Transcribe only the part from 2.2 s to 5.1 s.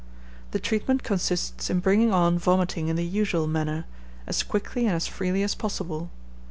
vomiting in the usual manner, as quickly and as